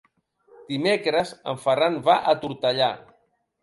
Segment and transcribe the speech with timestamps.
[0.73, 2.95] Dimecres en Ferran va a Tortellà.